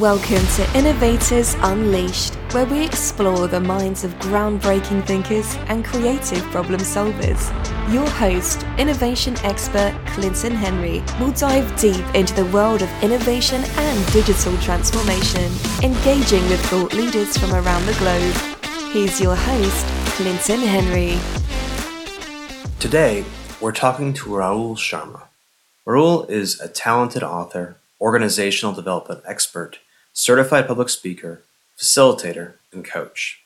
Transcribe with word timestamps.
Welcome 0.00 0.44
to 0.56 0.68
Innovators 0.76 1.54
Unleashed, 1.60 2.34
where 2.50 2.66
we 2.66 2.84
explore 2.84 3.46
the 3.46 3.60
minds 3.60 4.02
of 4.02 4.12
groundbreaking 4.14 5.06
thinkers 5.06 5.54
and 5.68 5.84
creative 5.84 6.42
problem 6.46 6.80
solvers. 6.80 7.52
Your 7.92 8.10
host, 8.10 8.66
innovation 8.76 9.36
expert 9.44 9.96
Clinton 10.06 10.50
Henry, 10.50 11.00
will 11.20 11.30
dive 11.30 11.78
deep 11.78 12.04
into 12.12 12.34
the 12.34 12.46
world 12.46 12.82
of 12.82 12.90
innovation 13.04 13.62
and 13.62 14.12
digital 14.12 14.58
transformation, 14.58 15.48
engaging 15.84 16.42
with 16.48 16.60
thought 16.66 16.92
leaders 16.92 17.38
from 17.38 17.54
around 17.54 17.86
the 17.86 17.94
globe. 18.00 18.34
Here's 18.92 19.20
your 19.20 19.36
host, 19.36 19.86
Clinton 20.16 20.58
Henry. 20.58 21.16
Today, 22.80 23.24
we're 23.60 23.70
talking 23.70 24.12
to 24.14 24.30
Rahul 24.30 24.76
Sharma. 24.76 25.28
Rahul 25.86 26.28
is 26.28 26.60
a 26.60 26.66
talented 26.66 27.22
author, 27.22 27.78
organizational 28.00 28.74
development 28.74 29.22
expert, 29.26 29.78
certified 30.12 30.66
public 30.66 30.88
speaker, 30.88 31.42
facilitator, 31.78 32.54
and 32.72 32.84
coach. 32.84 33.40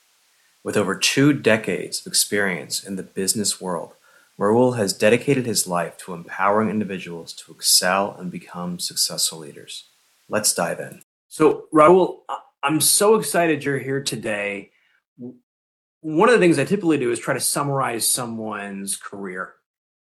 With 0.65 0.77
over 0.77 0.95
two 0.97 1.33
decades 1.33 2.01
of 2.01 2.11
experience 2.11 2.85
in 2.85 2.97
the 2.97 3.03
business 3.03 3.61
world, 3.61 3.93
Rahul 4.39 4.77
has 4.77 4.93
dedicated 4.93 5.47
his 5.47 5.67
life 5.67 5.97
to 5.99 6.15
empowering 6.15 6.71
individuals 6.71 7.33
to 7.35 7.53
excel 7.53 8.15
and 8.19 8.31
become 8.31 8.79
successful 8.79 9.39
leaders. 9.39 9.85
Let's 10.29 10.55
dive 10.55 10.79
in. 10.79 11.03
So, 11.29 11.67
Rahul, 11.75 12.19
I'm 12.63 12.81
so 12.81 13.17
excited 13.17 13.65
you're 13.65 13.79
here 13.79 14.03
today. 14.03 14.71
One 16.01 16.29
of 16.29 16.35
the 16.35 16.39
things 16.39 16.59
I 16.59 16.65
typically 16.65 16.99
do 16.99 17.11
is 17.11 17.19
try 17.19 17.35
to 17.35 17.41
summarize 17.41 18.09
someone's 18.09 18.97
career. 18.97 19.55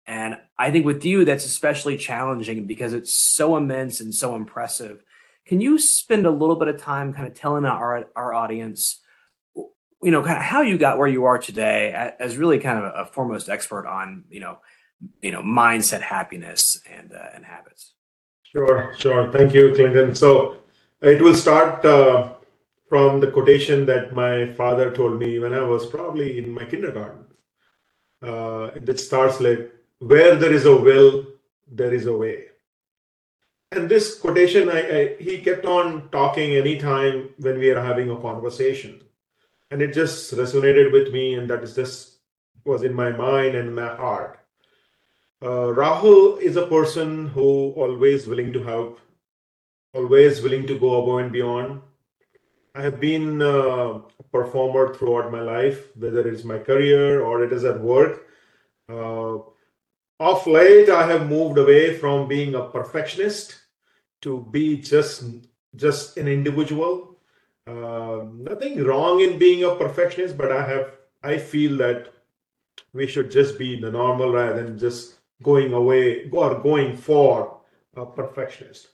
And 0.07 0.39
I 0.59 0.71
think 0.71 0.87
with 0.87 1.05
you, 1.05 1.25
that's 1.25 1.45
especially 1.45 1.97
challenging 1.97 2.67
because 2.67 2.93
it's 2.93 3.15
so 3.15 3.57
immense 3.57 4.01
and 4.01 4.15
so 4.15 4.35
impressive. 4.35 5.05
Can 5.47 5.61
you 5.61 5.79
spend 5.79 6.27
a 6.27 6.31
little 6.31 6.57
bit 6.57 6.69
of 6.69 6.81
time 6.81 7.13
kind 7.13 7.27
of 7.27 7.35
telling 7.35 7.65
our 7.65 8.09
our 8.17 8.35
audience, 8.35 9.01
you 9.55 10.11
know, 10.11 10.23
kind 10.23 10.39
of 10.39 10.45
how 10.45 10.63
you 10.63 10.79
got 10.79 10.99
where 10.99 11.09
you 11.09 11.25
are 11.25 11.39
today 11.39 11.93
as 12.19 12.37
really 12.37 12.59
kind 12.59 12.79
of 12.79 12.93
a, 12.95 13.11
foremost 13.11 13.49
expert 13.49 13.87
on, 13.87 14.25
you 14.31 14.41
know, 14.41 14.59
you 15.23 15.33
know, 15.33 15.43
mindset, 15.43 16.03
happiness, 16.03 16.81
and 16.91 17.13
uh, 17.13 17.29
and 17.35 17.45
habits. 17.45 17.95
Sure, 18.43 18.95
sure. 18.99 19.31
Thank 19.33 19.55
you, 19.55 19.73
Clinton. 19.75 20.15
So 20.15 20.57
it 21.01 21.23
will 21.23 21.35
start 21.35 21.85
uh, 21.85 22.35
from 22.89 23.21
the 23.21 23.31
quotation 23.31 23.87
that 23.87 24.13
my 24.13 24.53
father 24.55 24.91
told 24.91 25.19
me 25.19 25.39
when 25.39 25.55
I 25.55 25.63
was 25.63 25.87
probably 25.87 26.39
in 26.39 26.51
my 26.51 26.65
kindergarten. 26.65 27.25
Uh, 28.23 28.71
it 28.75 29.01
starts 29.01 29.41
like, 29.41 29.73
"Where 30.01 30.35
there 30.37 30.53
is 30.53 30.67
a 30.67 30.77
will, 30.77 31.27
there 31.71 31.95
is 31.95 32.07
a 32.07 32.17
way." 32.17 32.51
and 33.73 33.89
this 33.89 34.19
quotation 34.19 34.69
I, 34.69 34.81
I, 34.99 35.17
he 35.21 35.39
kept 35.39 35.65
on 35.65 36.09
talking 36.11 36.55
anytime 36.55 37.31
when 37.39 37.59
we 37.59 37.71
are 37.71 37.81
having 37.81 38.11
a 38.11 38.21
conversation. 38.21 39.01
And 39.71 39.81
it 39.81 39.95
just 39.95 40.35
resonated 40.35 40.93
with 40.93 41.13
me 41.13 41.35
and 41.35 41.49
that 41.51 41.63
is 41.63 41.77
just 41.77 42.19
was 42.65 42.83
in 42.83 42.93
my 42.93 43.11
mind 43.11 43.55
and 43.55 43.75
my 43.75 43.95
heart. 43.95 44.41
Uh, 45.41 45.73
rahul 45.73 46.41
is 46.41 46.57
a 46.57 46.67
person 46.67 47.29
who 47.29 47.73
always 47.77 48.27
willing 48.27 48.53
to 48.53 48.63
help 48.63 49.01
always 49.95 50.41
willing 50.43 50.67
to 50.67 50.79
go 50.79 51.03
above 51.03 51.21
and 51.21 51.33
beyond. 51.33 51.81
I 52.75 52.83
have 52.83 53.01
been 53.01 53.41
uh, 53.43 54.01
a 54.19 54.23
performer 54.33 54.95
throughout 54.95 55.33
my 55.33 55.41
life 55.41 55.97
whether 55.97 56.27
it's 56.27 56.45
my 56.45 56.59
career 56.59 57.23
or 57.23 57.45
it 57.45 57.53
is 57.53 57.65
at 57.65 57.81
work. 57.81 58.27
Uh, 58.89 59.39
of 60.21 60.47
late 60.47 60.89
i 60.89 61.05
have 61.07 61.29
moved 61.29 61.59
away 61.59 61.97
from 61.97 62.29
being 62.29 62.55
a 62.55 62.69
perfectionist 62.77 63.57
to 64.21 64.47
be 64.51 64.77
just 64.77 65.25
just 65.77 66.17
an 66.17 66.29
individual. 66.29 67.17
Uh, 67.67 68.25
nothing 68.35 68.83
wrong 68.85 69.21
in 69.21 69.39
being 69.39 69.65
a 69.65 69.75
perfectionist, 69.77 70.37
but 70.37 70.51
I 70.51 70.67
have 70.67 70.93
I 71.23 71.39
feel 71.39 71.77
that 71.79 72.13
we 72.93 73.07
should 73.07 73.31
just 73.31 73.59
be 73.59 73.81
the 73.81 73.91
normal 73.91 74.33
rather 74.33 74.63
than 74.63 74.79
just 74.79 75.15
going 75.43 75.73
away 75.73 76.29
or 76.31 76.59
going 76.59 76.97
for 76.97 77.61
a 77.95 78.07
perfectionist. 78.07 78.89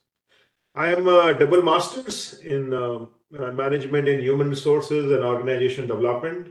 I 0.75 0.93
am 0.93 1.09
a 1.09 1.33
double 1.33 1.63
masters 1.63 2.41
in 2.41 2.75
uh, 2.75 3.07
management 3.31 4.09
in 4.09 4.21
human 4.21 4.51
resources 4.51 5.11
and 5.11 5.25
organization 5.25 5.87
development. 5.87 6.49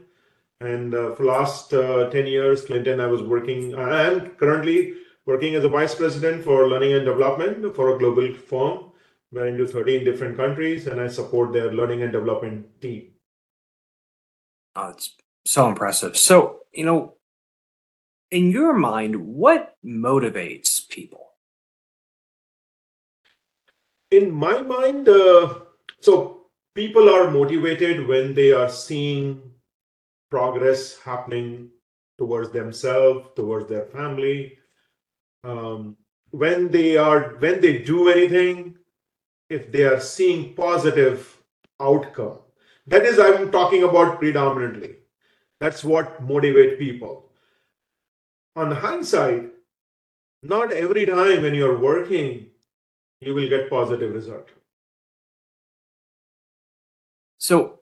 And 0.62 0.94
uh, 0.96 1.16
for 1.16 1.26
last 1.26 1.74
uh, 1.74 2.10
10 2.10 2.28
years, 2.28 2.66
Clinton, 2.66 3.00
I 3.00 3.08
was 3.08 3.22
working, 3.22 3.76
I 3.76 4.04
am 4.04 4.30
currently 4.32 4.94
working 5.26 5.56
as 5.56 5.64
a 5.64 5.70
vice 5.70 5.96
president 5.96 6.44
for 6.44 6.68
learning 6.68 6.94
and 6.94 7.06
development 7.06 7.76
for 7.76 7.96
a 7.96 8.00
global 8.00 8.34
firm. 8.34 8.92
We're 9.32 9.48
into 9.48 9.68
13 9.68 10.06
different 10.06 10.38
countries, 10.38 10.88
and 10.88 11.02
I 11.02 11.08
support 11.08 11.52
their 11.52 11.74
learning 11.74 12.04
and 12.04 12.12
development 12.12 12.80
team. 12.82 13.12
Oh, 14.76 14.90
it's 14.90 15.16
so 15.46 15.68
impressive. 15.68 16.16
So, 16.16 16.60
you 16.74 16.86
know, 16.86 17.16
in 18.32 18.52
your 18.52 18.74
mind, 18.74 19.16
what 19.16 19.76
motivates 19.86 20.88
people? 20.88 21.32
In 24.12 24.32
my 24.32 24.62
mind, 24.62 25.10
uh, 25.10 25.56
so 26.00 26.48
people 26.76 27.10
are 27.10 27.32
motivated 27.32 28.08
when 28.08 28.34
they 28.34 28.52
are 28.52 28.70
seeing 28.70 29.55
progress 30.36 30.98
happening 31.00 31.70
towards 32.18 32.50
themselves, 32.52 33.30
towards 33.36 33.70
their 33.70 33.86
family, 33.86 34.58
um, 35.46 35.96
when 36.32 36.70
they 36.70 36.98
are 36.98 37.36
when 37.44 37.62
they 37.62 37.78
do 37.78 38.10
anything 38.10 38.76
if 39.50 39.72
they 39.72 39.84
are 39.84 40.00
seeing 40.00 40.54
positive 40.56 41.38
outcome 41.80 42.40
that 42.88 43.06
is 43.12 43.20
i'm 43.20 43.52
talking 43.52 43.84
about 43.84 44.20
predominantly. 44.20 44.96
That's 45.62 45.84
what 45.84 46.22
motivate 46.22 46.78
people. 46.78 47.32
On 48.56 48.70
the 48.70 48.76
hindsight 48.76 49.52
not 50.44 50.72
every 50.72 51.06
time 51.06 51.44
when 51.44 51.56
you're 51.56 51.80
working 51.80 52.48
you 53.22 53.34
will 53.34 53.50
get 53.50 53.70
positive 53.70 54.14
result. 54.14 54.50
So 57.38 57.80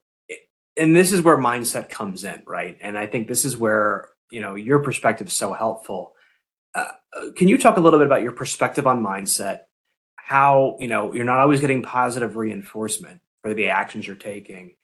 and 0.77 0.95
this 0.95 1.11
is 1.11 1.21
where 1.21 1.37
mindset 1.37 1.89
comes 1.89 2.23
in 2.23 2.41
right 2.45 2.77
and 2.81 2.97
i 2.97 3.05
think 3.05 3.27
this 3.27 3.45
is 3.45 3.57
where 3.57 4.09
you 4.31 4.41
know 4.41 4.55
your 4.55 4.79
perspective 4.79 5.27
is 5.27 5.33
so 5.33 5.53
helpful 5.53 6.13
uh, 6.75 6.87
can 7.35 7.47
you 7.47 7.57
talk 7.57 7.77
a 7.77 7.79
little 7.79 7.99
bit 7.99 8.07
about 8.07 8.21
your 8.21 8.31
perspective 8.31 8.87
on 8.87 9.03
mindset? 9.03 9.61
How 10.15 10.77
you 10.79 10.87
know 10.87 11.13
you're 11.13 11.25
not 11.25 11.39
always 11.39 11.59
getting 11.59 11.83
positive 11.83 12.35
reinforcement 12.35 13.21
for 13.41 13.53
the 13.53 13.69
actions 13.69 14.07
you're 14.07 14.15
taking, 14.15 14.75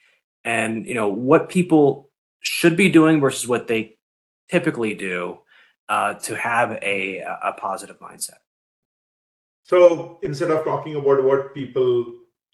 and 0.44 0.86
you 0.86 0.94
know 0.94 1.08
what 1.08 1.50
people 1.50 2.10
should 2.42 2.76
be 2.76 2.90
doing 2.90 3.20
versus 3.20 3.48
what 3.48 3.68
they 3.68 3.98
typically 4.50 4.94
do 4.94 5.40
uh, 5.88 6.16
to 6.16 6.36
have 6.36 6.72
a 6.82 7.20
a 7.20 7.54
positive 7.54 8.00
mindset. 8.00 8.40
So 9.64 10.20
instead 10.24 10.52
of 10.52 10.66
talking 10.66 10.96
about 10.96 11.24
what 11.24 11.54
people 11.54 12.06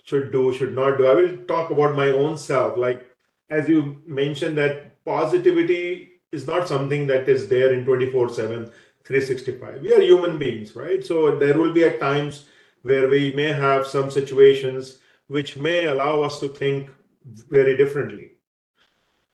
should 0.04 0.32
do, 0.32 0.54
should 0.54 0.76
not 0.76 0.98
do, 0.98 1.08
I 1.08 1.16
will 1.16 1.38
talk 1.48 1.72
about 1.72 1.96
my 1.96 2.10
own 2.10 2.38
self. 2.38 2.78
Like 2.78 3.06
as 3.50 3.68
you 3.70 4.02
mentioned, 4.06 4.58
that 4.58 5.04
positivity 5.06 6.12
is 6.32 6.48
not 6.48 6.68
something 6.68 7.08
that 7.08 7.30
is 7.30 7.48
there 7.48 7.74
in 7.74 7.86
24 7.86 8.30
7 8.30 8.72
365 9.06 9.82
we 9.82 9.94
are 9.94 10.02
human 10.02 10.38
beings 10.38 10.76
right? 10.76 11.06
So 11.06 11.38
there 11.38 11.58
will 11.58 11.72
be 11.72 11.84
at 11.84 12.00
times 12.00 12.46
where 12.82 13.08
we 13.08 13.32
may 13.34 13.52
have 13.54 13.88
some 13.88 14.10
situations 14.10 14.98
which 15.28 15.58
may 15.58 15.86
allow 15.86 16.22
us 16.22 16.40
to 16.40 16.50
think 16.50 16.90
very 17.26 17.78
differently. 17.78 18.32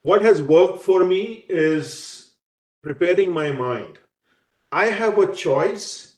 What 0.03 0.21
has 0.21 0.41
worked 0.41 0.83
for 0.83 1.03
me 1.03 1.45
is 1.49 2.31
preparing 2.81 3.31
my 3.31 3.51
mind. 3.51 3.97
I 4.71 4.85
have 4.85 5.17
a 5.17 5.33
choice 5.33 6.11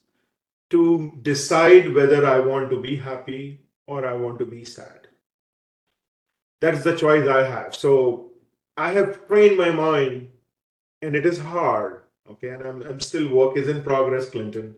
to 0.74 1.12
decide 1.22 1.94
whether 1.94 2.26
i 2.26 2.40
want 2.40 2.70
to 2.70 2.82
be 2.82 2.96
happy 2.96 3.62
or 3.86 4.06
i 4.12 4.14
want 4.14 4.40
to 4.40 4.46
be 4.54 4.64
sad 4.66 5.03
that's 6.64 6.84
the 6.84 6.96
choice 6.96 7.28
i 7.28 7.44
have. 7.44 7.76
So 7.76 7.94
i 8.78 8.92
have 8.92 9.28
trained 9.28 9.58
my 9.58 9.70
mind 9.70 10.30
and 11.02 11.16
it 11.16 11.26
is 11.26 11.40
hard 11.40 12.04
okay? 12.32 12.50
And 12.50 12.64
I'm, 12.64 12.82
I'm 12.84 13.00
still 13.00 13.28
work 13.40 13.58
is 13.58 13.68
in 13.68 13.84
progress 13.84 14.30
clinton 14.30 14.76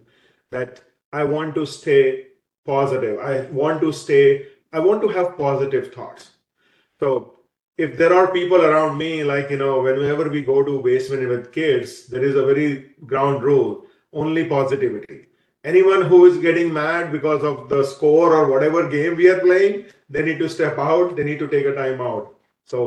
that 0.51 0.81
i 1.13 1.23
want 1.23 1.55
to 1.55 1.65
stay 1.65 2.27
positive. 2.65 3.19
I 3.19 3.41
want 3.61 3.81
to 3.81 3.93
stay 3.93 4.47
i 4.73 4.79
want 4.79 5.01
to 5.03 5.09
have 5.09 5.37
positive 5.37 5.93
thoughts. 5.93 6.31
So 6.99 7.35
if 7.77 7.97
there 7.97 8.13
are 8.13 8.31
people 8.31 8.65
around 8.65 8.97
me 8.97 9.23
like 9.23 9.49
you 9.49 9.57
know 9.57 9.81
whenever 9.81 10.29
we 10.29 10.41
go 10.41 10.63
to 10.63 10.81
basement 10.81 11.27
with 11.27 11.51
kids 11.51 12.07
there 12.07 12.23
is 12.23 12.35
a 12.35 12.45
very 12.45 12.69
ground 13.05 13.43
rule 13.43 13.85
only 14.13 14.45
positivity 14.45 15.25
anyone 15.73 16.03
who 16.11 16.25
is 16.25 16.37
getting 16.45 16.73
mad 16.73 17.11
because 17.11 17.43
of 17.43 17.69
the 17.69 17.83
score 17.93 18.33
or 18.33 18.49
whatever 18.49 18.87
game 18.89 19.15
we 19.21 19.29
are 19.33 19.39
playing 19.39 19.85
they 20.09 20.23
need 20.27 20.39
to 20.43 20.49
step 20.57 20.77
out 20.77 21.15
they 21.15 21.25
need 21.29 21.39
to 21.45 21.47
take 21.55 21.65
a 21.71 21.75
time 21.75 22.01
out 22.09 22.35
so 22.63 22.81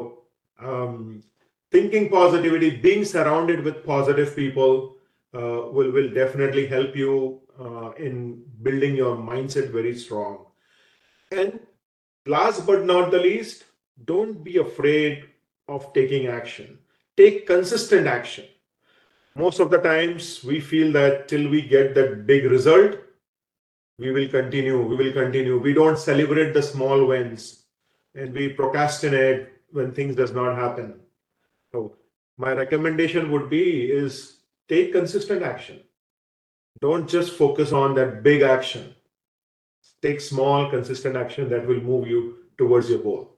um, 0.61 1.23
thinking 1.71 2.09
positivity, 2.09 2.71
being 2.71 3.05
surrounded 3.05 3.63
with 3.63 3.85
positive 3.85 4.35
people 4.35 4.97
uh, 5.35 5.71
will, 5.71 5.93
will 5.93 6.11
definitely 6.13 6.67
help 6.67 6.97
you 6.97 7.41
uh, 7.61 7.91
in 7.93 8.43
building 8.63 8.97
your 8.97 9.17
mindset 9.17 9.71
very 9.71 9.97
strong. 9.97 10.47
And 11.31 11.61
Last 12.29 12.67
but 12.67 12.85
not 12.85 13.11
the 13.11 13.19
least, 13.19 13.65
don't 14.05 14.45
be 14.45 14.59
afraid 14.59 15.25
of 15.67 15.95
taking 15.95 16.27
action. 16.27 16.79
Take 17.17 17.47
consistent 17.47 18.07
action. 18.07 18.45
Most 19.39 19.61
of 19.61 19.71
the 19.71 19.79
times, 19.79 20.43
we 20.43 20.59
feel 20.59 20.91
that 20.93 21.29
till 21.29 21.49
we 21.49 21.63
get 21.63 21.95
that 21.95 22.27
big 22.27 22.45
result, 22.45 22.99
we 23.97 24.11
will 24.11 24.29
continue, 24.29 24.83
we 24.83 24.97
will 24.97 25.13
continue. 25.13 25.59
We 25.61 25.73
don't 25.73 25.99
celebrate 25.99 26.55
the 26.55 26.63
small 26.63 27.07
wins 27.07 27.65
and 28.17 28.35
we 28.35 28.49
procrastinate 28.49 29.49
when 29.71 29.93
things 29.93 30.17
does 30.17 30.33
not 30.33 30.57
happen. 30.57 31.01
So 31.71 31.95
my 32.37 32.53
recommendation 32.53 33.31
would 33.31 33.49
be 33.49 33.91
is 33.93 34.39
take 34.69 34.93
consistent 34.93 35.45
action. 35.45 35.81
Don't 36.81 37.09
just 37.09 37.35
focus 37.35 37.73
on 37.73 37.95
that 37.95 38.25
big 38.25 38.43
action. 38.43 38.93
Take 40.03 40.21
small, 40.21 40.69
consistent 40.69 41.17
action 41.17 41.49
that 41.51 41.67
will 41.67 41.81
move 41.81 42.09
you 42.09 42.39
towards 42.57 42.91
your 42.91 43.01
goal. 43.01 43.37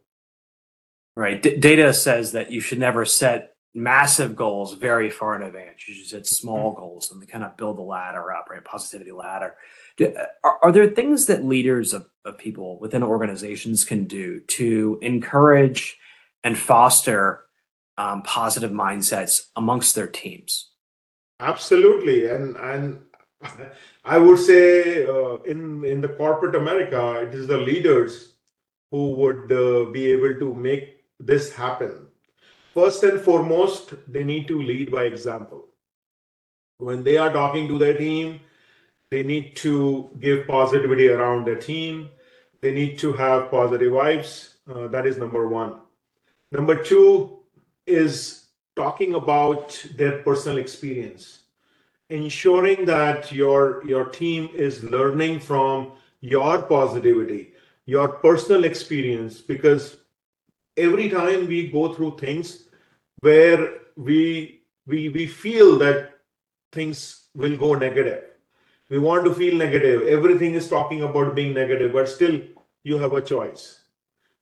Right. 1.14 1.42
D- 1.42 1.56
data 1.56 1.92
says 1.92 2.32
that 2.32 2.50
you 2.50 2.60
should 2.60 2.78
never 2.78 3.04
set 3.04 3.49
massive 3.74 4.34
goals 4.34 4.74
very 4.74 5.10
far 5.10 5.36
in 5.36 5.42
advance. 5.42 5.86
You 5.86 6.04
set 6.04 6.26
small 6.26 6.72
mm-hmm. 6.72 6.80
goals 6.80 7.10
and 7.10 7.22
they 7.22 7.26
kind 7.26 7.44
of 7.44 7.56
build 7.56 7.78
the 7.78 7.82
ladder 7.82 8.32
up, 8.32 8.48
right? 8.50 8.64
Positivity 8.64 9.12
ladder. 9.12 9.54
Do, 9.96 10.14
are, 10.42 10.58
are, 10.62 10.72
there 10.72 10.88
things 10.88 11.26
that 11.26 11.44
leaders 11.44 11.92
of, 11.92 12.06
of 12.24 12.38
people 12.38 12.78
within 12.80 13.02
organizations 13.02 13.84
can 13.84 14.04
do 14.04 14.40
to 14.40 14.98
encourage 15.02 15.98
and 16.42 16.58
foster 16.58 17.44
um, 17.98 18.22
positive 18.22 18.70
mindsets 18.70 19.48
amongst 19.56 19.94
their 19.94 20.06
teams? 20.08 20.70
Absolutely, 21.38 22.28
and 22.28 22.56
and 22.56 23.00
I 24.04 24.18
would 24.18 24.38
say 24.38 25.06
uh, 25.06 25.36
in 25.42 25.84
in 25.84 26.00
the 26.00 26.08
corporate 26.08 26.54
America, 26.54 27.20
it 27.22 27.34
is 27.34 27.46
the 27.46 27.58
leaders 27.58 28.34
who 28.90 29.12
would 29.12 29.52
uh, 29.52 29.90
be 29.90 30.10
able 30.12 30.34
to 30.38 30.54
make 30.54 31.04
this 31.18 31.52
happen. 31.52 32.09
First 32.74 33.02
and 33.02 33.20
foremost, 33.20 33.94
they 34.06 34.22
need 34.22 34.46
to 34.48 34.62
lead 34.62 34.92
by 34.92 35.04
example. 35.04 35.66
When 36.78 37.02
they 37.02 37.16
are 37.16 37.32
talking 37.32 37.66
to 37.68 37.78
their 37.78 37.96
team, 37.98 38.40
they 39.10 39.24
need 39.24 39.56
to 39.56 40.08
give 40.20 40.46
positivity 40.46 41.08
around 41.08 41.46
their 41.46 41.56
team. 41.56 42.10
They 42.60 42.72
need 42.72 42.96
to 43.00 43.12
have 43.14 43.50
positive 43.50 43.92
vibes. 43.92 44.54
Uh, 44.72 44.86
that 44.88 45.04
is 45.04 45.16
number 45.16 45.48
one. 45.48 45.80
Number 46.52 46.80
two 46.80 47.40
is 47.86 48.46
talking 48.76 49.14
about 49.14 49.84
their 49.96 50.22
personal 50.22 50.58
experience, 50.58 51.40
ensuring 52.08 52.84
that 52.84 53.32
your 53.32 53.84
your 53.86 54.04
team 54.04 54.48
is 54.54 54.84
learning 54.84 55.40
from 55.40 55.92
your 56.20 56.62
positivity, 56.62 57.52
your 57.86 58.08
personal 58.08 58.64
experience, 58.64 59.40
because 59.40 59.96
every 60.80 61.08
time 61.08 61.46
we 61.46 61.68
go 61.68 61.92
through 61.94 62.16
things 62.18 62.64
where 63.20 63.80
we 63.96 64.62
we 64.86 65.08
we 65.08 65.26
feel 65.26 65.78
that 65.78 66.18
things 66.72 67.26
will 67.34 67.56
go 67.56 67.74
negative. 67.74 68.24
We 68.88 68.98
want 68.98 69.24
to 69.24 69.34
feel 69.34 69.54
negative. 69.54 70.08
Everything 70.08 70.54
is 70.54 70.68
talking 70.68 71.02
about 71.02 71.34
being 71.34 71.54
negative 71.54 71.92
but 71.92 72.08
still 72.08 72.40
you 72.82 72.98
have 72.98 73.12
a 73.12 73.20
choice. 73.20 73.80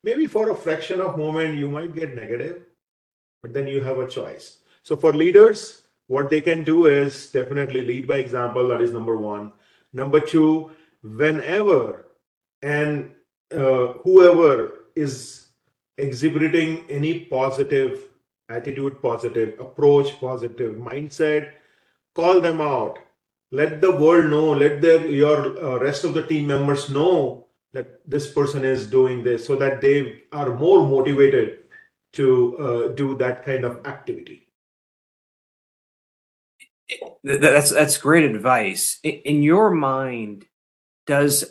Maybe 0.04 0.26
for 0.26 0.50
a 0.50 0.56
fraction 0.56 1.00
of 1.00 1.18
moment 1.18 1.58
you 1.58 1.68
might 1.68 1.94
get 1.94 2.14
negative 2.14 2.62
but 3.42 3.52
then 3.52 3.66
you 3.66 3.82
have 3.82 3.98
a 3.98 4.08
choice. 4.08 4.58
So 4.82 4.96
for 4.96 5.12
leaders 5.12 5.82
what 6.06 6.30
they 6.30 6.40
can 6.40 6.64
do 6.64 6.86
is 6.86 7.30
definitely 7.30 7.82
lead 7.82 8.08
by 8.08 8.16
example. 8.16 8.68
That 8.68 8.80
is 8.80 8.92
number 8.92 9.16
one. 9.16 9.52
Number 9.92 10.20
two 10.20 10.70
whenever 11.02 12.06
and 12.62 13.10
uh, 13.52 13.92
whoever 14.04 14.84
is 14.94 15.47
exhibiting 15.98 16.84
any 16.88 17.26
positive 17.26 18.04
attitude 18.48 19.02
positive 19.02 19.60
approach 19.60 20.18
positive 20.20 20.76
mindset 20.76 21.52
call 22.18 22.40
them 22.40 22.60
out. 22.60 22.98
Let 23.52 23.80
the 23.80 23.92
world 23.92 24.30
know 24.30 24.50
let 24.50 24.82
your 24.82 25.38
uh, 25.64 25.78
rest 25.78 26.04
of 26.04 26.14
the 26.14 26.26
team 26.26 26.48
members 26.48 26.90
know 26.90 27.46
that 27.72 28.00
this 28.06 28.30
person 28.32 28.64
is 28.64 28.86
doing 28.86 29.22
this 29.22 29.46
so 29.46 29.56
that 29.56 29.80
they 29.80 30.22
are 30.32 30.54
more 30.54 30.86
motivated 30.86 31.60
to 32.14 32.26
uh, 32.58 32.88
do 32.88 33.16
that 33.18 33.44
kind 33.44 33.64
of 33.64 33.86
activity. 33.86 34.48
That's 37.22 37.70
that's 37.70 37.98
great 37.98 38.24
advice. 38.24 38.98
In 39.04 39.42
your 39.42 39.70
mind 39.70 40.46
does 41.06 41.44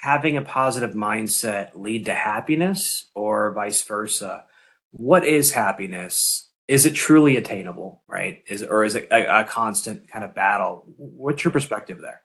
having 0.00 0.36
a 0.36 0.42
positive 0.42 0.92
mindset 0.94 1.70
lead 1.74 2.06
to 2.06 2.14
happiness 2.14 3.06
or 3.14 3.52
vice 3.52 3.82
versa? 3.82 4.44
What 4.90 5.24
is 5.24 5.52
happiness? 5.52 6.48
Is 6.68 6.86
it 6.86 6.94
truly 6.94 7.36
attainable 7.36 8.02
right? 8.08 8.42
Is 8.46 8.62
or 8.62 8.84
is 8.84 8.94
it 8.94 9.08
a, 9.10 9.40
a 9.40 9.44
constant 9.44 10.08
kind 10.08 10.24
of 10.24 10.34
battle? 10.34 10.84
What's 10.96 11.44
your 11.44 11.52
perspective 11.52 12.00
there? 12.00 12.22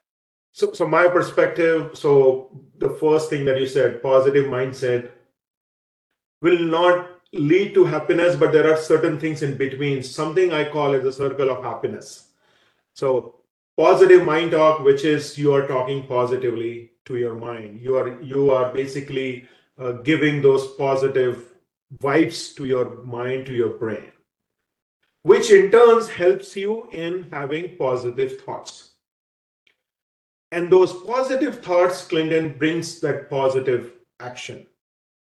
So, 0.51 0.73
so 0.73 0.87
my 0.87 1.07
perspective, 1.07 1.97
so 1.97 2.49
the 2.77 2.89
first 2.89 3.29
thing 3.29 3.45
that 3.45 3.59
you 3.59 3.67
said, 3.67 4.01
positive 4.01 4.45
mindset 4.45 5.11
will 6.41 6.59
not 6.59 7.09
lead 7.33 7.73
to 7.75 7.85
happiness, 7.85 8.35
but 8.35 8.51
there 8.51 8.71
are 8.71 8.77
certain 8.77 9.19
things 9.19 9.43
in 9.43 9.55
between, 9.57 10.01
something 10.01 10.51
I 10.51 10.69
call 10.69 10.93
as 10.93 11.05
a 11.05 11.11
circle 11.11 11.49
of 11.49 11.63
happiness. 11.63 12.29
So 12.93 13.35
positive 13.77 14.25
mind 14.25 14.51
talk, 14.51 14.83
which 14.83 15.05
is 15.05 15.37
you 15.37 15.53
are 15.53 15.67
talking 15.67 16.07
positively 16.07 16.88
to 17.05 17.17
your 17.17 17.35
mind. 17.35 17.81
You 17.81 17.97
are 17.97 18.21
you 18.21 18.51
are 18.51 18.73
basically 18.73 19.47
uh, 19.77 19.93
giving 20.03 20.41
those 20.41 20.67
positive 20.75 21.53
vibes 21.97 22.55
to 22.55 22.65
your 22.65 23.03
mind, 23.03 23.45
to 23.47 23.53
your 23.53 23.77
brain, 23.77 24.11
which 25.23 25.51
in 25.51 25.71
turn 25.71 26.05
helps 26.07 26.55
you 26.55 26.87
in 26.91 27.27
having 27.31 27.75
positive 27.77 28.41
thoughts 28.41 28.89
and 30.51 30.71
those 30.71 30.93
positive 31.03 31.63
thoughts, 31.63 32.05
Clinton 32.05 32.57
brings 32.57 32.99
that 33.01 33.29
positive 33.29 33.93
action, 34.19 34.65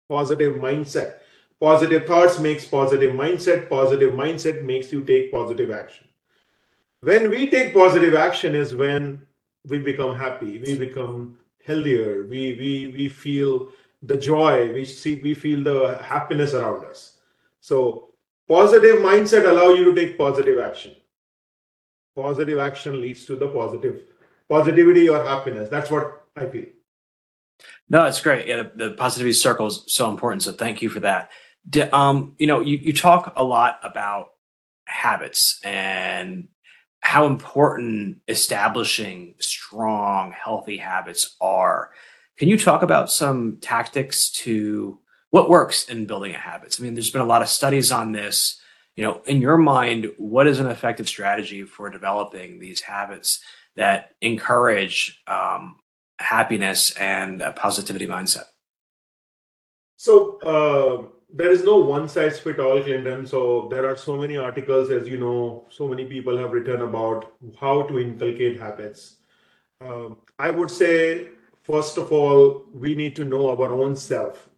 positive 0.09 0.57
mindset. 0.57 1.15
Positive 1.61 2.07
thoughts 2.07 2.39
makes 2.39 2.65
positive 2.65 3.13
mindset. 3.15 3.69
Positive 3.69 4.15
mindset 4.15 4.65
makes 4.65 4.93
you 4.93 5.03
take 5.03 5.33
positive 5.33 5.71
action. 5.71 6.07
When 7.01 7.29
we 7.29 7.51
take 7.51 7.75
positive 7.75 8.15
action 8.15 8.55
is 8.55 8.75
when 8.75 9.27
we 9.67 9.79
become 9.79 10.17
happy, 10.17 10.59
we 10.59 10.79
become 10.79 11.37
healthier, 11.67 12.27
we 12.29 12.55
we 12.55 12.95
we 12.97 13.09
feel 13.09 13.71
the 14.03 14.17
joy, 14.17 14.73
we 14.73 14.85
see 14.85 15.21
we 15.23 15.35
feel 15.35 15.63
the 15.63 15.99
happiness 16.03 16.55
around 16.55 16.85
us. 16.85 17.19
So 17.61 18.11
positive 18.49 18.99
mindset 18.99 19.49
allow 19.49 19.75
you 19.75 19.85
to 19.85 19.95
take 19.95 20.19
positive 20.19 20.59
action. 20.59 20.97
Positive 22.17 22.59
action 22.59 23.01
leads 23.01 23.25
to 23.27 23.37
the 23.37 23.49
positive 23.49 24.03
positivity 24.49 25.09
or 25.09 25.23
happiness. 25.25 25.69
That's 25.69 25.91
what 25.91 26.27
I 26.37 26.47
feel. 26.47 26.67
No, 27.89 28.05
it's 28.05 28.21
great. 28.21 28.47
Yeah, 28.47 28.63
the, 28.63 28.89
the 28.89 28.91
positivity 28.93 29.33
circle 29.33 29.67
is 29.67 29.85
so 29.87 30.11
important. 30.11 30.43
So 30.43 30.53
thank 30.53 30.83
you 30.83 30.89
for 30.89 31.01
that. 31.01 31.31
um, 31.93 32.35
you 32.39 32.47
know, 32.47 32.61
you, 32.61 32.79
you 32.79 32.93
talk 32.93 33.33
a 33.37 33.45
lot 33.45 33.81
about 33.83 34.31
habits 34.87 35.61
and 35.65 36.49
how 37.01 37.27
important 37.27 38.19
establishing 38.29 39.35
strong, 39.39 40.33
healthy 40.33 40.77
habits 40.77 41.37
are. 41.41 41.91
Can 42.37 42.49
you 42.49 42.59
talk 42.59 42.83
about 42.83 43.11
some 43.11 43.59
tactics 43.61 44.31
to 44.31 44.99
what 45.31 45.51
works 45.51 45.89
in 45.89 46.07
building 46.07 46.35
habits? 46.35 46.81
I 46.81 46.85
mean, 46.85 46.95
there's 46.95 47.11
been 47.11 47.21
a 47.21 47.27
lot 47.27 47.43
of 47.43 47.49
studies 47.49 47.93
on 47.93 48.13
this. 48.13 48.61
You 48.97 49.05
know, 49.05 49.23
in 49.27 49.41
your 49.41 49.57
mind, 49.57 50.11
what 50.19 50.47
is 50.47 50.61
an 50.61 50.67
effective 50.67 51.09
strategy 51.09 51.63
for 51.63 51.89
developing 51.91 52.59
these 52.59 52.81
habits? 52.81 53.41
that 53.77 54.11
encourage 54.21 55.23
um, 55.27 55.77
happiness 56.19 56.93
and 56.97 57.43
a 57.43 57.53
positivity 57.53 58.07
mindset? 58.07 58.45
So 59.97 60.39
uh, 60.41 61.09
there 61.33 61.51
is 61.51 61.65
no 61.65 61.77
one 61.77 62.09
size 62.09 62.39
fit 62.39 62.61
all, 62.61 62.83
Clinton. 62.83 63.27
So 63.27 63.69
there 63.71 63.89
are 63.89 63.97
so 63.97 64.17
many 64.17 64.37
articles, 64.37 64.91
as 64.91 65.09
you 65.09 65.19
know, 65.19 65.67
so 65.71 65.87
many 65.89 66.05
people 66.05 66.37
have 66.37 66.53
written 66.53 66.83
about 66.83 67.33
how 67.61 67.83
to 67.83 67.99
inculcate 67.99 68.61
habits. 68.61 69.17
Uh, 69.81 70.11
I 70.39 70.51
would 70.51 70.71
say, 70.71 71.29
first 71.63 71.97
of 71.99 72.13
all, 72.13 72.65
we 72.73 72.95
need 72.95 73.17
to 73.17 73.25
know 73.25 73.51
our 73.51 73.73
own 73.73 73.97
self 73.97 74.49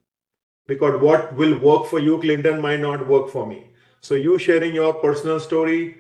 because 0.67 1.01
what 1.01 1.35
will 1.35 1.59
work 1.59 1.87
for 1.87 1.99
you, 1.99 2.21
Clinton, 2.21 2.61
might 2.61 2.81
not 2.81 3.07
work 3.07 3.29
for 3.29 3.47
me. 3.47 3.71
So 4.01 4.15
you 4.15 4.39
sharing 4.39 4.75
your 4.75 4.95
personal 4.95 5.39
story 5.39 5.99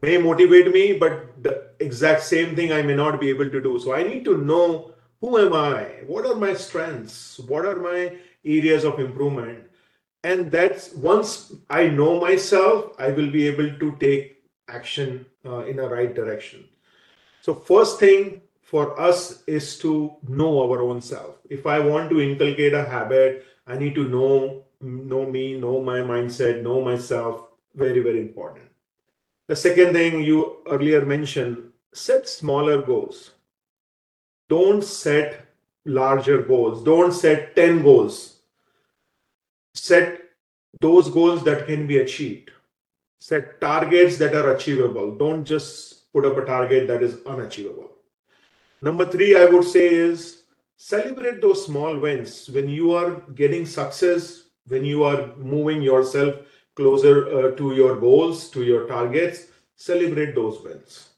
may 0.00 0.16
motivate 0.16 0.72
me, 0.72 0.94
but 0.94 1.42
the 1.42 1.70
exact 1.80 2.22
same 2.22 2.56
thing 2.56 2.72
I 2.72 2.82
may 2.82 2.94
not 2.94 3.20
be 3.20 3.28
able 3.28 3.50
to 3.50 3.60
do. 3.60 3.78
So 3.78 3.94
I 3.94 4.02
need 4.02 4.24
to 4.24 4.38
know 4.38 4.94
who 5.20 5.38
am 5.38 5.52
I? 5.52 6.02
What 6.06 6.26
are 6.26 6.34
my 6.34 6.54
strengths? 6.54 7.38
What 7.38 7.66
are 7.66 7.76
my 7.76 8.16
areas 8.44 8.84
of 8.84 8.98
improvement? 8.98 9.64
And 10.24 10.50
that's 10.50 10.94
once 10.94 11.52
I 11.68 11.88
know 11.88 12.18
myself, 12.18 12.92
I 12.98 13.10
will 13.12 13.30
be 13.30 13.46
able 13.46 13.78
to 13.78 13.96
take 14.00 14.42
action 14.68 15.26
uh, 15.44 15.66
in 15.66 15.78
a 15.78 15.86
right 15.86 16.14
direction. 16.14 16.64
So 17.42 17.54
first 17.54 18.00
thing, 18.00 18.40
for 18.62 18.98
us 18.98 19.42
is 19.46 19.78
to 19.80 20.16
know 20.26 20.62
our 20.62 20.80
own 20.82 21.02
self. 21.02 21.36
If 21.50 21.66
I 21.66 21.78
want 21.78 22.08
to 22.10 22.20
inculcate 22.20 22.72
a 22.72 22.84
habit, 22.84 23.44
I 23.66 23.76
need 23.76 23.94
to 23.96 24.08
know 24.08 24.64
know 24.80 25.24
me, 25.24 25.58
know 25.58 25.80
my 25.80 26.00
mindset, 26.00 26.62
know 26.62 26.80
myself. 26.80 27.48
Very, 27.74 28.00
very 28.00 28.20
important. 28.20 28.66
The 29.46 29.56
second 29.56 29.92
thing 29.92 30.22
you 30.22 30.62
earlier 30.70 31.04
mentioned, 31.04 31.70
set 31.92 32.28
smaller 32.28 32.80
goals. 32.80 33.32
Don't 34.48 34.82
set 34.82 35.46
larger 35.84 36.42
goals. 36.42 36.82
Don't 36.82 37.12
set 37.12 37.54
10 37.56 37.82
goals. 37.82 38.33
Set 39.74 40.20
those 40.80 41.08
goals 41.10 41.44
that 41.44 41.66
can 41.66 41.86
be 41.86 41.98
achieved. 41.98 42.50
Set 43.20 43.60
targets 43.60 44.16
that 44.18 44.34
are 44.34 44.54
achievable. 44.54 45.16
Don't 45.16 45.44
just 45.44 46.12
put 46.12 46.24
up 46.24 46.36
a 46.36 46.44
target 46.44 46.86
that 46.88 47.02
is 47.02 47.18
unachievable. 47.26 47.90
Number 48.82 49.06
three, 49.06 49.36
I 49.36 49.46
would 49.46 49.64
say 49.64 49.86
is 49.86 50.42
celebrate 50.76 51.40
those 51.40 51.64
small 51.64 51.98
wins. 51.98 52.48
When 52.50 52.68
you 52.68 52.92
are 52.92 53.22
getting 53.34 53.66
success, 53.66 54.44
when 54.66 54.84
you 54.84 55.04
are 55.04 55.34
moving 55.36 55.82
yourself 55.82 56.34
closer 56.76 57.28
uh, 57.28 57.56
to 57.56 57.74
your 57.74 57.96
goals, 57.96 58.50
to 58.50 58.62
your 58.62 58.86
targets, 58.86 59.46
celebrate 59.76 60.34
those 60.34 60.60
wins. 60.62 61.08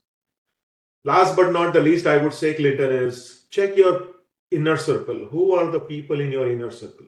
Last 1.04 1.36
but 1.36 1.52
not 1.52 1.72
the 1.72 1.80
least, 1.80 2.06
I 2.06 2.16
would 2.18 2.34
say, 2.34 2.54
Clinton, 2.54 2.90
is 2.90 3.44
check 3.50 3.76
your 3.76 4.08
inner 4.50 4.76
circle. 4.76 5.26
Who 5.26 5.52
are 5.52 5.70
the 5.70 5.80
people 5.80 6.20
in 6.20 6.32
your 6.32 6.50
inner 6.50 6.70
circle? 6.70 7.06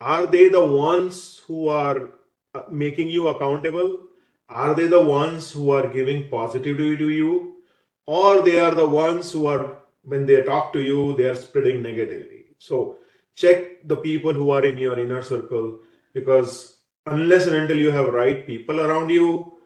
Are 0.00 0.26
they 0.26 0.48
the 0.48 0.64
ones 0.64 1.40
who 1.46 1.68
are 1.68 2.10
uh, 2.54 2.62
making 2.70 3.08
you 3.08 3.28
accountable? 3.28 3.98
Are 4.48 4.74
they 4.74 4.86
the 4.86 5.02
ones 5.02 5.50
who 5.50 5.70
are 5.70 5.88
giving 5.88 6.28
positivity 6.28 6.96
to 6.96 7.08
you? 7.10 7.56
Or 8.06 8.42
they 8.42 8.60
are 8.60 8.74
the 8.74 8.86
ones 8.86 9.32
who 9.32 9.46
are, 9.46 9.78
when 10.02 10.26
they 10.26 10.42
talk 10.42 10.72
to 10.74 10.80
you, 10.80 11.16
they 11.16 11.24
are 11.24 11.34
spreading 11.34 11.82
negativity. 11.82 12.44
So 12.58 12.98
check 13.34 13.86
the 13.88 13.96
people 13.96 14.32
who 14.32 14.50
are 14.50 14.64
in 14.64 14.76
your 14.78 14.98
inner 14.98 15.22
circle 15.22 15.80
because 16.12 16.76
unless 17.06 17.46
and 17.46 17.56
until 17.56 17.78
you 17.78 17.90
have 17.90 18.12
right 18.12 18.46
people 18.46 18.80
around 18.80 19.10
you, 19.10 19.58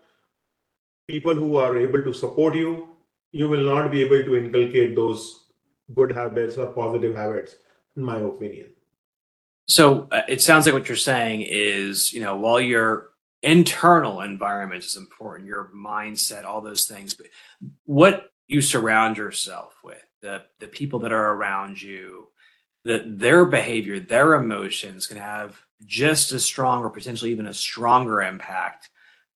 people 1.09 1.35
who 1.35 1.57
are 1.57 1.77
able 1.77 2.03
to 2.03 2.13
support 2.13 2.55
you, 2.55 2.89
you 3.33 3.49
will 3.49 3.65
not 3.65 3.91
be 3.91 4.03
able 4.03 4.23
to 4.23 4.37
inculcate 4.37 4.95
those 4.95 5.47
good 5.95 6.13
habits 6.13 6.57
or 6.57 6.67
positive 6.67 7.15
habits, 7.15 7.57
in 7.97 8.03
my 8.03 8.19
opinion. 8.19 8.71
So 9.69 10.09
uh, 10.11 10.23
it 10.29 10.41
sounds 10.41 10.67
like 10.67 10.75
what 10.75 10.89
you're 10.89 10.97
saying 10.97 11.43
is, 11.43 12.13
you 12.13 12.21
know, 12.21 12.37
while 12.37 12.61
your 12.61 13.11
internal 13.43 14.23
environment 14.23 14.83
is 14.83 14.97
important, 14.97 15.49
your 15.49 15.71
mindset, 15.75 16.45
all 16.45 16.61
those 16.61 16.87
things, 16.87 17.15
but 17.15 17.27
what 17.85 18.33
you 18.47 18.61
surround 18.61 19.17
yourself 19.17 19.75
with, 19.85 20.03
the 20.23 20.43
the 20.59 20.67
people 20.67 20.99
that 21.01 21.13
are 21.13 21.35
around 21.35 21.81
you, 21.81 22.29
that 22.85 23.19
their 23.19 23.45
behavior, 23.45 24.01
their 24.01 24.35
emotions 24.35 25.07
can 25.07 25.19
have 25.19 25.61
just 25.85 26.33
as 26.33 26.45
strong 26.45 26.83
or 26.83 26.91
potentially 26.91 27.31
even 27.31 27.47
a 27.47 27.55
stronger 27.55 28.23
impact 28.23 28.89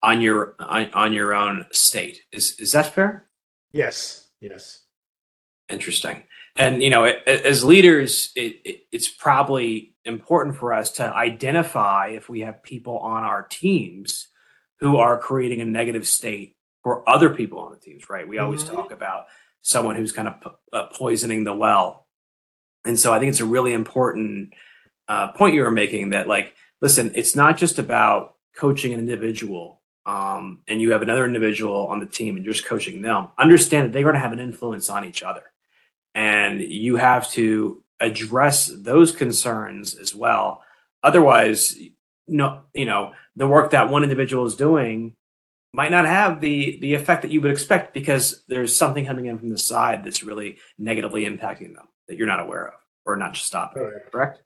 on 0.02 0.20
your 0.20 0.54
on, 0.58 0.90
on 0.94 1.12
your 1.12 1.34
own 1.34 1.66
state. 1.72 2.22
Is 2.32 2.58
is 2.58 2.72
that 2.72 2.94
fair? 2.94 3.26
Yes. 3.70 4.28
Yes. 4.40 4.80
Interesting. 5.68 6.24
And 6.56 6.82
you 6.82 6.90
know, 6.90 7.04
it, 7.04 7.22
as 7.26 7.64
leaders, 7.64 8.30
it, 8.34 8.60
it, 8.64 8.80
it's 8.90 9.08
probably 9.08 9.91
important 10.04 10.56
for 10.56 10.72
us 10.72 10.92
to 10.92 11.04
identify 11.04 12.08
if 12.08 12.28
we 12.28 12.40
have 12.40 12.62
people 12.62 12.98
on 12.98 13.22
our 13.22 13.42
teams 13.42 14.28
who 14.80 14.96
are 14.96 15.18
creating 15.18 15.60
a 15.60 15.64
negative 15.64 16.06
state 16.06 16.56
for 16.82 17.08
other 17.08 17.30
people 17.30 17.60
on 17.60 17.72
the 17.72 17.78
teams. 17.78 18.10
Right? 18.10 18.28
We 18.28 18.38
always 18.38 18.64
mm-hmm. 18.64 18.76
talk 18.76 18.92
about 18.92 19.26
someone 19.60 19.96
who's 19.96 20.12
kind 20.12 20.28
of 20.28 20.34
uh, 20.72 20.86
poisoning 20.86 21.44
the 21.44 21.54
well 21.54 22.02
and 22.84 22.98
so 22.98 23.12
I 23.12 23.18
think 23.18 23.30
it's 23.30 23.40
a 23.40 23.46
really 23.46 23.72
important 23.72 24.54
uh, 25.08 25.32
point 25.32 25.54
you 25.54 25.62
were 25.62 25.70
making 25.70 26.10
that, 26.10 26.26
like, 26.26 26.54
listen, 26.80 27.12
it's 27.14 27.36
not 27.36 27.56
just 27.56 27.78
about 27.78 28.36
coaching 28.56 28.92
an 28.92 29.00
individual 29.00 29.80
um, 30.04 30.62
and 30.66 30.80
you 30.80 30.92
have 30.92 31.02
another 31.02 31.24
individual 31.24 31.86
on 31.86 32.00
the 32.00 32.06
team 32.06 32.36
and 32.36 32.44
you're 32.44 32.54
just 32.54 32.66
coaching 32.66 33.02
them. 33.02 33.28
Understand 33.38 33.86
that 33.86 33.92
they're 33.92 34.02
going 34.02 34.14
to 34.14 34.20
have 34.20 34.32
an 34.32 34.40
influence 34.40 34.90
on 34.90 35.04
each 35.04 35.22
other. 35.22 35.44
And 36.14 36.60
you 36.60 36.96
have 36.96 37.30
to 37.32 37.82
address 38.02 38.66
those 38.66 39.12
concerns 39.12 39.94
as 39.94 40.14
well. 40.14 40.62
Otherwise, 41.02 41.76
no, 42.28 42.62
you 42.74 42.84
know, 42.84 43.12
the 43.36 43.46
work 43.46 43.70
that 43.70 43.88
one 43.88 44.02
individual 44.02 44.46
is 44.46 44.56
doing 44.56 45.16
might 45.72 45.90
not 45.90 46.04
have 46.04 46.40
the 46.40 46.78
the 46.80 46.94
effect 46.94 47.22
that 47.22 47.30
you 47.30 47.40
would 47.40 47.50
expect 47.50 47.94
because 47.94 48.42
there's 48.48 48.76
something 48.76 49.06
coming 49.06 49.26
in 49.26 49.38
from 49.38 49.48
the 49.48 49.58
side 49.58 50.04
that's 50.04 50.22
really 50.22 50.58
negatively 50.78 51.24
impacting 51.24 51.74
them 51.74 51.88
that 52.08 52.16
you're 52.16 52.26
not 52.26 52.40
aware 52.40 52.68
of 52.68 52.74
or 53.04 53.16
not 53.16 53.34
just 53.34 53.46
stopping. 53.46 53.82
Correct. 53.82 54.12
correct? 54.12 54.42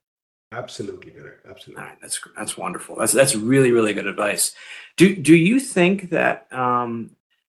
Absolutely 0.53 1.11
correct. 1.11 1.45
Absolutely. 1.49 1.83
All 1.83 1.89
right, 1.89 1.99
that's 2.01 2.21
that's 2.37 2.57
wonderful. 2.57 2.97
That's 2.97 3.13
that's 3.13 3.35
really 3.35 3.73
really 3.73 3.93
good 3.93 4.07
advice. 4.07 4.55
Do 4.97 5.15
do 5.15 5.35
you 5.35 5.59
think 5.59 6.11
that 6.11 6.51
um, 6.53 7.11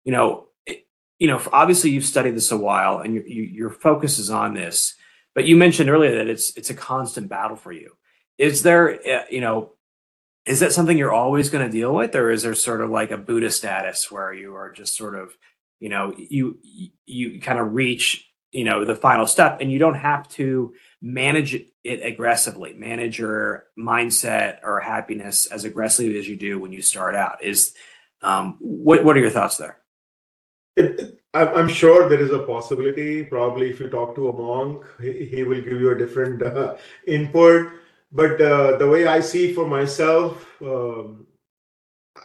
you 0.04 0.12
know 0.12 0.46
it, 0.66 0.86
you 1.18 1.28
know 1.28 1.40
obviously 1.52 1.90
you've 1.90 2.04
studied 2.04 2.34
this 2.34 2.50
a 2.50 2.56
while 2.56 2.98
and 3.00 3.14
your 3.14 3.24
your 3.26 3.70
focus 3.70 4.18
is 4.18 4.30
on 4.30 4.54
this, 4.54 4.94
but 5.38 5.46
you 5.46 5.54
mentioned 5.54 5.88
earlier 5.88 6.16
that 6.16 6.26
it's 6.26 6.50
it's 6.56 6.70
a 6.70 6.74
constant 6.74 7.28
battle 7.28 7.56
for 7.56 7.70
you. 7.70 7.92
Is 8.38 8.64
there 8.64 8.98
uh, 9.08 9.22
you 9.30 9.40
know 9.40 9.74
is 10.44 10.58
that 10.58 10.72
something 10.72 10.98
you're 10.98 11.12
always 11.12 11.48
going 11.48 11.64
to 11.64 11.70
deal 11.70 11.94
with, 11.94 12.16
or 12.16 12.32
is 12.32 12.42
there 12.42 12.56
sort 12.56 12.80
of 12.80 12.90
like 12.90 13.12
a 13.12 13.16
Buddha 13.16 13.48
status 13.52 14.10
where 14.10 14.32
you 14.32 14.56
are 14.56 14.72
just 14.72 14.96
sort 14.96 15.14
of 15.14 15.30
you 15.78 15.90
know 15.90 16.12
you 16.16 16.58
you 17.06 17.40
kind 17.40 17.60
of 17.60 17.72
reach 17.72 18.28
you 18.50 18.64
know 18.64 18.84
the 18.84 18.96
final 18.96 19.28
step 19.28 19.58
and 19.60 19.70
you 19.70 19.78
don't 19.78 19.94
have 19.94 20.28
to 20.30 20.74
manage 21.00 21.54
it 21.84 22.04
aggressively 22.04 22.72
manage 22.72 23.16
your 23.16 23.66
mindset 23.78 24.58
or 24.64 24.80
happiness 24.80 25.46
as 25.46 25.64
aggressively 25.64 26.18
as 26.18 26.26
you 26.26 26.34
do 26.34 26.58
when 26.58 26.72
you 26.72 26.82
start 26.82 27.14
out 27.14 27.44
is 27.44 27.74
um, 28.22 28.56
what, 28.58 29.04
what 29.04 29.16
are 29.16 29.20
your 29.20 29.30
thoughts 29.30 29.56
there 29.56 29.78
it, 30.74 31.20
i'm 31.46 31.68
sure 31.68 32.08
there 32.08 32.20
is 32.20 32.32
a 32.32 32.38
possibility 32.38 33.24
probably 33.24 33.70
if 33.70 33.80
you 33.80 33.88
talk 33.88 34.14
to 34.14 34.28
a 34.28 34.32
monk 34.32 34.84
he, 35.00 35.42
will 35.44 35.60
give 35.60 35.80
you 35.80 35.90
a 35.90 35.98
different 35.98 36.42
uh, 36.42 36.76
input 37.06 37.72
but 38.12 38.40
uh, 38.40 38.76
the 38.76 38.88
way 38.88 39.06
i 39.06 39.20
see 39.20 39.52
for 39.52 39.66
myself 39.66 40.46
um, 40.62 41.26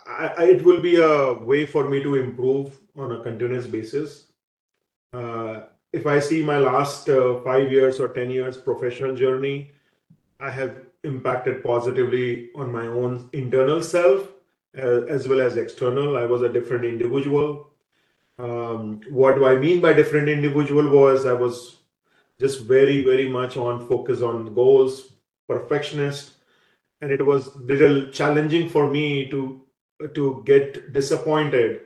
I, 0.08 0.34
I, 0.38 0.44
it 0.46 0.64
will 0.64 0.82
be 0.82 0.96
a 0.96 1.34
way 1.34 1.66
for 1.66 1.88
me 1.88 2.02
to 2.04 2.16
improve 2.16 2.80
on 2.96 3.12
a 3.12 3.24
continuous 3.24 3.68
basis 3.68 4.26
uh, 5.14 5.62
if 5.94 6.08
I 6.08 6.20
see 6.20 6.44
my 6.44 6.58
last 6.58 7.08
uh, 7.08 7.40
five 7.42 7.72
years 7.72 8.00
or 8.00 8.08
10 8.10 8.32
years 8.32 8.58
professional 8.58 9.16
journey, 9.16 9.72
I 10.40 10.50
have 10.50 10.76
impacted 11.04 11.64
positively 11.64 12.50
on 12.56 12.72
my 12.72 12.88
own 12.88 13.30
internal 13.32 13.82
self 13.84 14.28
uh, 14.78 15.04
as 15.04 15.28
well 15.28 15.40
as 15.40 15.56
external. 15.56 16.18
I 16.18 16.26
was 16.26 16.42
a 16.42 16.50
different 16.50 16.84
individual. 16.84 17.70
Um, 18.40 19.02
what 19.10 19.36
do 19.36 19.46
I 19.46 19.56
mean 19.56 19.80
by 19.80 19.94
different 19.94 20.28
individual 20.28 20.90
was 20.90 21.26
I 21.26 21.34
was 21.34 21.78
just 22.40 22.62
very, 22.64 23.04
very 23.04 23.30
much 23.30 23.58
on 23.58 23.88
focus 23.88 24.22
on 24.22 24.54
goals, 24.54 25.14
perfectionist, 25.48 26.34
and 27.02 27.12
it 27.12 27.26
was 27.26 27.56
little 27.56 28.08
challenging 28.08 28.70
for 28.70 28.90
me 28.90 29.30
to 29.30 29.62
to 30.14 30.44
get 30.46 30.92
disappointed 30.92 31.82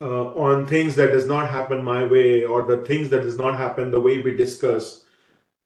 uh, 0.00 0.26
on 0.34 0.66
things 0.66 0.94
that 0.94 1.10
does 1.12 1.26
not 1.26 1.50
happen 1.50 1.82
my 1.82 2.04
way 2.04 2.44
or 2.44 2.62
the 2.62 2.76
things 2.84 3.08
that 3.08 3.22
does 3.22 3.38
not 3.38 3.56
happen 3.56 3.90
the 3.90 4.00
way 4.00 4.20
we 4.20 4.36
discuss. 4.36 5.04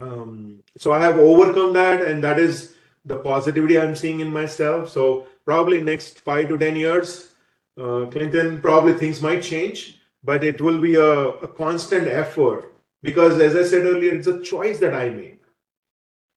Um, 0.00 0.62
so 0.78 0.92
I 0.92 1.00
have 1.00 1.18
overcome 1.18 1.74
that, 1.74 2.00
and 2.02 2.24
that 2.24 2.38
is 2.38 2.74
the 3.04 3.16
positivity 3.18 3.78
I'm 3.78 3.96
seeing 3.96 4.20
in 4.20 4.32
myself. 4.32 4.88
So 4.88 5.26
probably 5.44 5.82
next 5.82 6.20
five 6.20 6.48
to 6.48 6.56
ten 6.56 6.76
years, 6.76 7.32
uh, 7.78 8.06
Clinton 8.06 8.60
probably 8.62 8.94
things 8.94 9.20
might 9.20 9.42
change, 9.42 9.99
but 10.22 10.44
it 10.44 10.60
will 10.60 10.80
be 10.80 10.94
a, 10.96 11.10
a 11.46 11.48
constant 11.48 12.06
effort 12.08 12.74
because, 13.02 13.40
as 13.40 13.56
I 13.56 13.64
said 13.64 13.86
earlier, 13.86 14.14
it's 14.14 14.26
a 14.26 14.42
choice 14.42 14.78
that 14.80 14.94
I 14.94 15.08
make. 15.10 15.42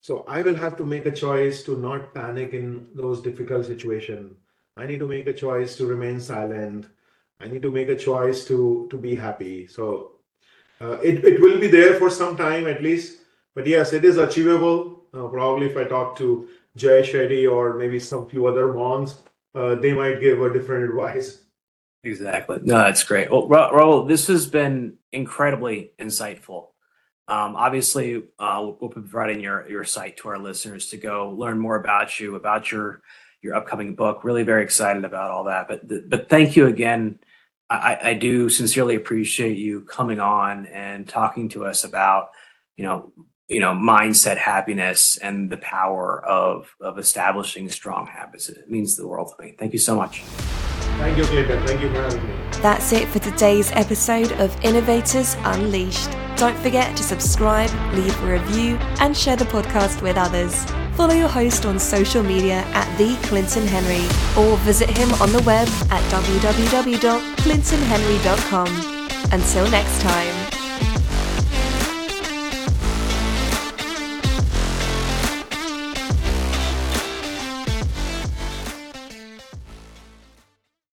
So 0.00 0.24
I 0.28 0.42
will 0.42 0.54
have 0.54 0.76
to 0.76 0.84
make 0.84 1.06
a 1.06 1.10
choice 1.10 1.62
to 1.64 1.76
not 1.76 2.14
panic 2.14 2.52
in 2.52 2.88
those 2.94 3.22
difficult 3.22 3.66
situations. 3.66 4.36
I 4.76 4.86
need 4.86 4.98
to 4.98 5.08
make 5.08 5.26
a 5.26 5.32
choice 5.32 5.76
to 5.76 5.86
remain 5.86 6.20
silent 6.20 6.86
I 7.40 7.48
need 7.48 7.62
to 7.62 7.70
make 7.70 7.88
a 7.88 7.96
choice 7.96 8.44
to 8.46 8.88
to 8.90 8.96
be 8.96 9.14
happy. 9.14 9.66
So 9.66 10.12
uh, 10.80 10.98
it 11.02 11.24
it 11.24 11.40
will 11.40 11.58
be 11.60 11.68
there 11.68 11.94
for 11.98 12.10
some 12.10 12.36
time 12.36 12.66
at 12.66 12.82
least. 12.82 13.18
But 13.54 13.66
yes, 13.66 13.92
it 13.92 14.04
is 14.04 14.18
achievable. 14.18 15.02
Uh, 15.12 15.28
probably 15.28 15.66
if 15.66 15.76
I 15.76 15.84
talk 15.84 16.16
to 16.18 16.48
Jay 16.76 17.02
Shetty 17.02 17.50
or 17.50 17.74
maybe 17.74 18.00
some 18.00 18.26
few 18.28 18.46
other 18.46 18.72
moms, 18.72 19.18
uh, 19.54 19.76
they 19.76 19.92
might 19.92 20.20
give 20.20 20.42
a 20.42 20.52
different 20.52 20.84
advice. 20.90 21.43
Exactly. 22.04 22.58
No, 22.62 22.78
that's 22.78 23.02
great. 23.02 23.30
Well, 23.30 23.48
Rahul, 23.48 24.06
this 24.06 24.26
has 24.28 24.46
been 24.46 24.98
incredibly 25.12 25.92
insightful. 25.98 26.68
Um, 27.26 27.56
obviously, 27.56 28.22
uh, 28.38 28.72
we'll 28.78 28.90
be 28.90 29.00
providing 29.00 29.40
your 29.40 29.68
your 29.68 29.84
site 29.84 30.18
to 30.18 30.28
our 30.28 30.38
listeners 30.38 30.88
to 30.90 30.98
go 30.98 31.30
learn 31.30 31.58
more 31.58 31.76
about 31.76 32.20
you, 32.20 32.36
about 32.36 32.70
your 32.70 33.00
your 33.40 33.54
upcoming 33.54 33.94
book. 33.94 34.24
Really 34.24 34.42
very 34.42 34.62
excited 34.62 35.04
about 35.04 35.30
all 35.30 35.44
that. 35.44 35.66
But 35.68 36.10
but 36.10 36.28
thank 36.28 36.56
you 36.56 36.66
again 36.66 37.18
I, 37.70 37.98
I 38.02 38.14
do 38.14 38.48
sincerely 38.48 38.94
appreciate 38.94 39.56
you 39.56 39.82
coming 39.82 40.20
on 40.20 40.66
and 40.66 41.08
talking 41.08 41.48
to 41.50 41.64
us 41.64 41.84
about, 41.84 42.30
you 42.76 42.84
know, 42.84 43.12
you 43.48 43.60
know, 43.60 43.72
mindset 43.72 44.38
happiness 44.38 45.18
and 45.18 45.50
the 45.50 45.58
power 45.58 46.24
of 46.24 46.74
of 46.80 46.98
establishing 46.98 47.68
strong 47.68 48.06
habits. 48.06 48.48
It 48.48 48.70
means 48.70 48.96
the 48.96 49.06
world 49.06 49.32
to 49.36 49.44
me. 49.44 49.54
Thank 49.58 49.72
you 49.72 49.78
so 49.78 49.94
much. 49.94 50.22
Thank 50.98 51.16
you. 51.18 51.24
Thank 51.24 51.80
you 51.80 51.88
for 51.90 52.02
having 52.02 52.22
me. 52.26 52.34
That's 52.62 52.92
it 52.92 53.08
for 53.08 53.18
today's 53.18 53.70
episode 53.72 54.30
of 54.32 54.56
Innovators 54.64 55.36
Unleashed. 55.44 56.10
Don't 56.36 56.56
forget 56.58 56.96
to 56.96 57.02
subscribe, 57.02 57.70
leave 57.94 58.16
a 58.22 58.26
review, 58.32 58.76
and 59.00 59.16
share 59.16 59.36
the 59.36 59.44
podcast 59.44 60.02
with 60.02 60.16
others. 60.16 60.64
Follow 60.96 61.14
your 61.14 61.28
host 61.28 61.66
on 61.66 61.78
social 61.78 62.22
media 62.22 62.64
at 62.72 62.88
the 62.98 63.16
Clinton 63.26 63.66
Henry 63.66 64.04
or 64.42 64.56
visit 64.58 64.88
him 64.90 65.12
on 65.14 65.32
the 65.32 65.42
web 65.42 65.66
at 65.90 66.02
www.clintonhenry.com. 66.10 68.68
Until 69.32 69.70
next 69.70 70.00
time. 70.00 70.43